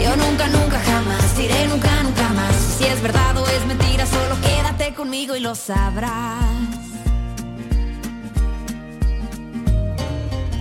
Yo 0.03 0.17
nunca, 0.17 0.47
nunca, 0.49 0.79
jamás 0.79 1.37
diré 1.37 1.67
nunca, 1.69 2.03
nunca 2.03 2.29
más. 2.35 2.55
Si 2.79 2.85
es 2.85 3.01
verdad 3.01 3.37
o 3.39 3.47
es 3.49 3.65
mentira, 3.67 4.05
solo 4.05 4.37
quédate 4.43 4.95
conmigo 4.95 5.35
y 5.35 5.41
lo 5.41 5.55
sabrás. 5.55 6.43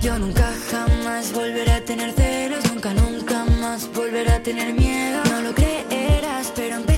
Yo 0.02 0.18
nunca 0.18 0.50
jamás 0.72 1.32
volveré 1.34 1.74
a 1.74 1.86
tener 1.86 2.12
celos, 2.14 2.71
nunca, 2.82 2.94
nunca 2.94 3.46
más 3.60 3.88
volveré 3.94 4.32
a 4.32 4.42
tener 4.42 4.74
miedo. 4.74 5.22
No 5.30 5.42
lo 5.42 5.54
creerás, 5.54 6.52
pero 6.56 6.78
empecé 6.78 6.91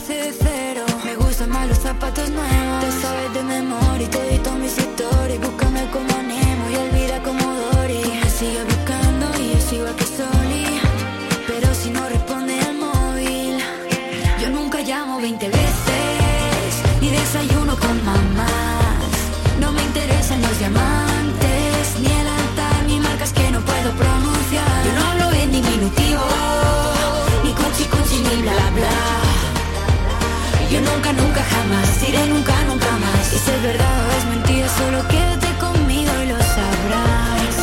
diré 32.06 32.28
nunca, 32.28 32.54
nunca 32.64 32.92
más. 32.98 33.28
Si 33.28 33.36
es 33.36 33.64
verdad 33.64 33.96
o 34.06 34.12
es 34.18 34.26
mentira, 34.26 34.68
solo 34.70 35.08
quédate 35.08 35.48
conmigo 35.60 36.12
y 36.24 36.28
lo 36.28 36.38
sabrás. 36.38 37.56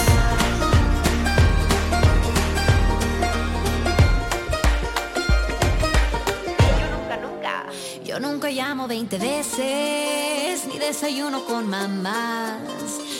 Yo 8.05 8.19
nunca 8.19 8.51
llamo 8.51 8.89
20 8.89 9.19
veces, 9.19 10.67
ni 10.67 10.79
desayuno 10.79 11.45
con 11.45 11.69
mamás. 11.69 12.59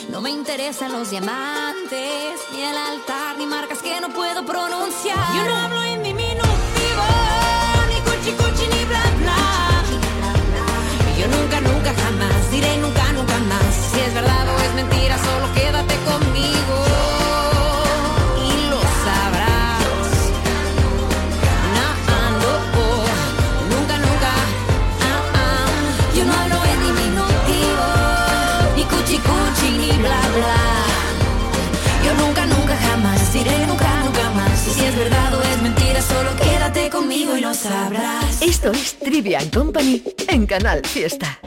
No 0.09 0.19
me 0.19 0.31
interesan 0.31 0.91
los 0.91 1.09
diamantes, 1.11 2.33
ni 2.51 2.61
el 2.61 2.75
altar, 2.75 3.37
ni 3.37 3.45
marcas 3.45 3.81
que 3.81 4.01
no 4.01 4.09
puedo 4.09 4.45
pronunciar. 4.45 5.33
Yo 5.37 5.43
no 5.45 5.55
hablo 5.55 5.81
en 5.83 6.03
diminutivo, 6.03 7.05
ni 7.87 7.95
cuchi 8.01 8.31
cuchi, 8.35 8.67
ni 8.67 8.85
bla 8.85 9.03
bla. 9.19 9.80
Yo 11.21 11.27
nunca, 11.27 11.61
nunca 11.61 11.93
jamás 11.93 12.49
diré 12.49 12.77
nunca, 12.77 13.13
nunca 13.13 13.37
más. 13.41 13.75
Si 13.91 13.99
es 13.99 14.11
verdad 14.11 14.43
o 14.49 14.59
es 14.59 14.73
mentira, 14.73 15.19
solo 15.19 15.53
quédate 15.53 15.95
conmigo. 15.97 16.90
Verdad 35.03 35.33
o 35.33 35.41
es 35.41 35.61
mentira, 35.63 35.99
solo 35.99 36.29
quédate 36.37 36.89
conmigo 36.91 37.35
y 37.35 37.41
lo 37.41 37.53
sabrás. 37.55 38.39
Esto 38.41 38.71
es 38.71 38.99
Trivia 38.99 39.39
Company 39.51 40.03
en 40.27 40.45
Canal 40.45 40.85
Fiesta. 40.85 41.39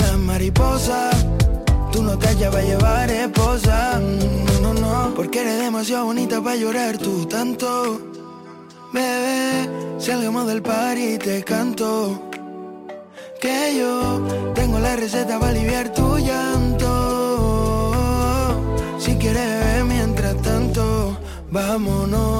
Las 0.00 0.18
mariposas. 0.18 1.14
Tú 1.92 2.02
no 2.02 2.16
te 2.18 2.28
hallas 2.28 2.50
para 2.50 2.62
llevar 2.64 3.10
esposa. 3.10 4.00
Mm, 4.00 4.62
No, 4.62 4.74
no, 4.74 4.80
no. 4.80 5.14
Porque 5.14 5.40
eres 5.40 5.58
demasiado 5.58 6.04
bonita 6.06 6.40
para 6.42 6.56
llorar 6.56 6.98
tú 6.98 7.26
tanto. 7.26 8.00
Bebé, 8.92 9.68
salgamos 9.98 10.46
del 10.46 10.62
party 10.62 11.14
y 11.14 11.18
te 11.18 11.42
canto. 11.44 12.22
Que 13.40 13.76
yo 13.78 14.22
tengo 14.54 14.78
la 14.78 14.96
receta 14.96 15.38
para 15.38 15.52
aliviar 15.52 15.92
tu 15.92 16.18
llanto. 16.18 16.90
Si 18.98 19.14
quieres 19.16 19.84
mientras 19.86 20.36
tanto, 20.42 21.16
vámonos 21.50 22.39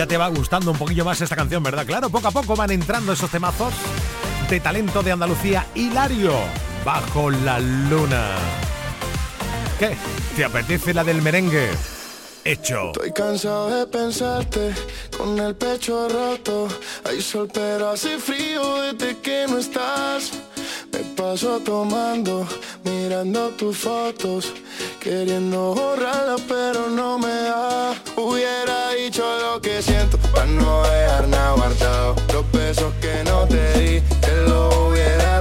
Ya 0.00 0.06
te 0.06 0.16
va 0.16 0.28
gustando 0.28 0.70
un 0.70 0.78
poquillo 0.78 1.04
más 1.04 1.20
esta 1.20 1.36
canción, 1.36 1.62
¿verdad? 1.62 1.84
Claro, 1.84 2.08
poco 2.08 2.28
a 2.28 2.30
poco 2.30 2.56
van 2.56 2.70
entrando 2.70 3.12
esos 3.12 3.30
temazos 3.30 3.74
de 4.48 4.58
talento 4.58 5.02
de 5.02 5.12
Andalucía. 5.12 5.66
Hilario, 5.74 6.32
bajo 6.86 7.28
la 7.30 7.60
luna. 7.60 8.30
¿Qué? 9.78 9.94
¿Te 10.34 10.46
apetece 10.46 10.94
la 10.94 11.04
del 11.04 11.20
merengue? 11.20 11.68
Hecho. 12.46 12.92
Estoy 12.94 13.12
cansado 13.12 13.68
de 13.68 13.86
pensarte 13.88 14.74
con 15.18 15.38
el 15.38 15.54
pecho 15.54 16.08
roto. 16.08 16.68
Hay 17.04 17.20
sol 17.20 17.50
pero 17.52 17.90
hace 17.90 18.16
frío 18.16 18.80
desde 18.80 19.18
que 19.18 19.44
no 19.50 19.58
estás. 19.58 20.32
Me 20.92 20.98
paso 21.16 21.60
tomando, 21.60 22.46
mirando 22.84 23.50
tus 23.50 23.78
fotos, 23.78 24.52
queriendo 25.00 25.74
borrarlas 25.74 26.40
pero 26.48 26.88
no 26.88 27.18
me 27.18 27.28
da. 27.28 27.94
Hubiera 28.16 28.90
dicho 28.90 29.24
lo 29.40 29.60
que 29.60 29.82
siento 29.82 30.18
para 30.32 30.46
no 30.46 30.82
dejar 30.82 31.28
nada 31.28 31.52
guardado. 31.54 32.16
Los 32.32 32.52
besos 32.52 32.92
que 33.00 33.24
no 33.24 33.46
te 33.46 33.78
di, 33.78 34.00
te 34.20 34.42
los 34.48 34.74
hubiera 34.76 35.39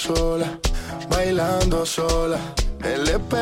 sola, 0.00 0.58
bailando 1.10 1.84
sola. 1.84 2.38
LP, 2.82 3.36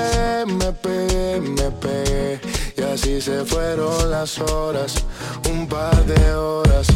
me 0.46 0.72
pegué, 0.72 1.40
me 1.40 1.70
pegué. 1.70 2.40
Y 2.76 2.82
así 2.82 3.20
se 3.20 3.44
fueron 3.44 4.10
las 4.10 4.38
horas, 4.38 5.04
un 5.50 5.68
par 5.68 6.04
de 6.04 6.34
horas. 6.34 6.88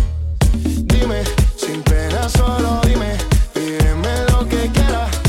Dime, 0.92 1.22
sin 1.56 1.80
pena, 1.82 2.28
solo 2.28 2.80
dime, 2.84 3.16
pídeme 3.54 4.14
lo 4.30 4.48
que 4.48 4.68
quieras. 4.72 5.21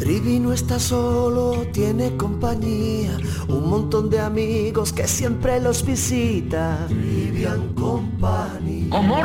Trivi 0.00 0.38
no 0.38 0.54
está 0.54 0.78
solo, 0.78 1.66
tiene 1.74 2.16
compañía, 2.16 3.18
un 3.48 3.68
montón 3.68 4.08
de 4.08 4.18
amigos 4.18 4.94
que 4.94 5.06
siempre 5.06 5.60
los 5.60 5.84
visita. 5.84 6.86
Trivian 6.88 7.74
Company. 7.74 8.88
¿Cómo? 8.88 9.16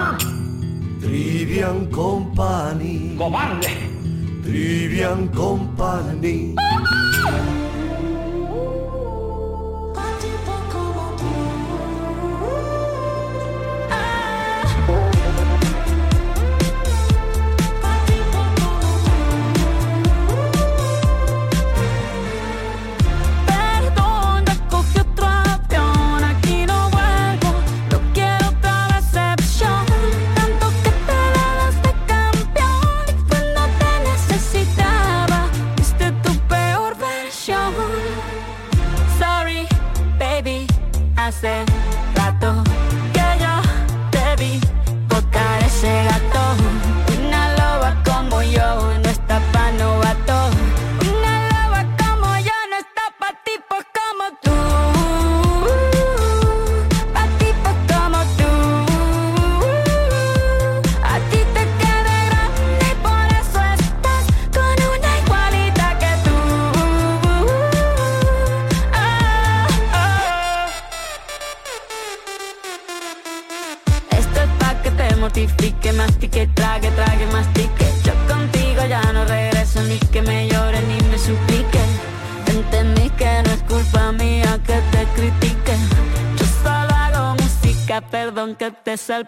Trivian 0.99 1.85
Company. 1.85 3.15
¡Cobarde! 3.17 3.69
Trivian 4.43 5.29
Company. 5.29 6.55
es 88.95 89.09
el 89.09 89.27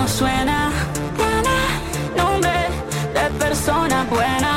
cómo 0.00 0.08
suena. 0.08 0.70
Tiene 1.16 2.16
nombre 2.16 2.50
de 3.14 3.38
persona 3.38 4.04
buena. 4.04 4.49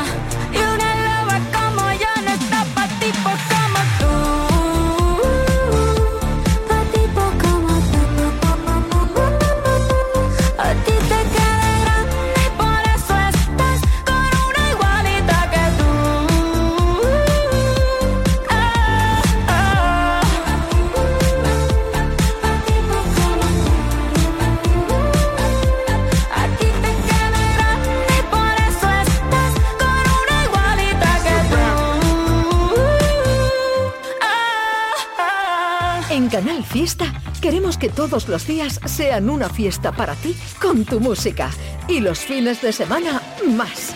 Canal 36.14 36.64
Fiesta 36.64 37.12
queremos 37.42 37.80
que 37.80 37.90
todos 37.90 38.30
los 38.30 38.46
días 38.46 38.80
sean 38.86 39.32
una 39.32 39.50
fiesta 39.50 39.92
para 39.92 40.14
ti 40.14 40.36
con 40.62 40.86
tu 40.86 41.00
música 41.00 41.50
y 41.88 42.02
los 42.02 42.20
fines 42.20 42.62
de 42.62 42.72
semana 42.72 43.20
más. 43.50 43.96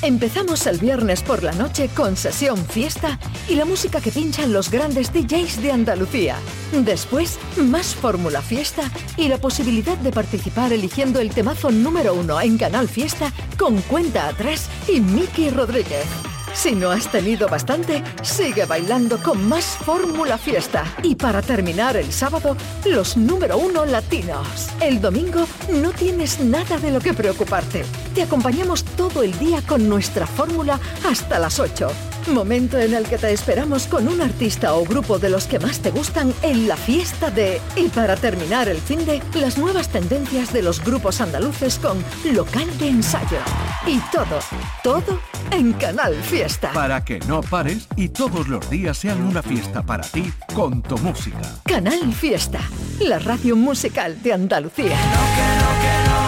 Empezamos 0.00 0.66
el 0.66 0.78
viernes 0.78 1.22
por 1.22 1.42
la 1.42 1.52
noche 1.52 1.90
con 1.94 2.16
sesión 2.16 2.56
fiesta 2.56 3.18
y 3.50 3.54
la 3.54 3.66
música 3.66 4.00
que 4.00 4.10
pinchan 4.10 4.50
los 4.50 4.70
grandes 4.70 5.12
DJs 5.12 5.60
de 5.60 5.72
Andalucía. 5.72 6.36
Después, 6.72 7.38
más 7.58 7.94
fórmula 7.94 8.40
fiesta 8.40 8.90
y 9.18 9.28
la 9.28 9.36
posibilidad 9.36 9.98
de 9.98 10.10
participar 10.10 10.72
eligiendo 10.72 11.20
el 11.20 11.28
temazo 11.28 11.70
número 11.70 12.14
uno 12.14 12.40
en 12.40 12.56
Canal 12.56 12.88
Fiesta 12.88 13.30
con 13.58 13.82
cuenta 13.82 14.28
atrás 14.28 14.70
y 14.88 15.02
Miki 15.02 15.50
Rodríguez. 15.50 16.06
Si 16.54 16.74
no 16.74 16.90
has 16.90 17.10
tenido 17.10 17.48
bastante, 17.48 18.02
sigue 18.22 18.64
bailando 18.64 19.18
con 19.18 19.48
más 19.48 19.64
Fórmula 19.64 20.38
Fiesta. 20.38 20.84
Y 21.02 21.14
para 21.14 21.42
terminar 21.42 21.96
el 21.96 22.12
sábado, 22.12 22.56
los 22.84 23.16
número 23.16 23.58
uno 23.58 23.84
latinos. 23.84 24.68
El 24.80 25.00
domingo 25.00 25.46
no 25.72 25.92
tienes 25.92 26.40
nada 26.40 26.78
de 26.78 26.90
lo 26.90 27.00
que 27.00 27.14
preocuparte. 27.14 27.84
Te 28.14 28.22
acompañamos 28.22 28.84
todo 28.84 29.22
el 29.22 29.38
día 29.38 29.62
con 29.62 29.88
nuestra 29.88 30.26
fórmula 30.26 30.80
hasta 31.08 31.38
las 31.38 31.60
8. 31.60 32.17
Momento 32.32 32.78
en 32.78 32.94
el 32.94 33.04
que 33.04 33.18
te 33.18 33.32
esperamos 33.32 33.86
con 33.86 34.06
un 34.06 34.20
artista 34.20 34.74
o 34.74 34.84
grupo 34.84 35.18
de 35.18 35.30
los 35.30 35.46
que 35.46 35.58
más 35.58 35.80
te 35.80 35.90
gustan 35.90 36.32
en 36.42 36.68
la 36.68 36.76
fiesta 36.76 37.30
de... 37.30 37.60
Y 37.74 37.88
para 37.88 38.16
terminar 38.16 38.68
el 38.68 38.78
fin 38.78 39.04
de, 39.06 39.22
las 39.34 39.56
nuevas 39.56 39.88
tendencias 39.88 40.52
de 40.52 40.62
los 40.62 40.84
grupos 40.84 41.20
andaluces 41.20 41.78
con 41.78 42.04
local 42.32 42.66
de 42.78 42.88
ensayo. 42.88 43.38
Y 43.86 43.98
todo, 44.12 44.38
todo 44.82 45.20
en 45.50 45.72
Canal 45.74 46.14
Fiesta. 46.22 46.72
Para 46.72 47.04
que 47.04 47.18
no 47.20 47.40
pares 47.40 47.88
y 47.96 48.10
todos 48.10 48.48
los 48.48 48.68
días 48.68 48.98
sean 48.98 49.22
una 49.22 49.42
fiesta 49.42 49.82
para 49.82 50.04
ti 50.04 50.32
con 50.54 50.82
tu 50.82 50.98
música. 50.98 51.40
Canal 51.64 52.12
Fiesta, 52.12 52.60
la 53.00 53.18
radio 53.18 53.56
musical 53.56 54.22
de 54.22 54.32
Andalucía. 54.34 54.84
que 54.84 54.92
no, 54.94 55.80
que 55.80 56.10
no. 56.10 56.27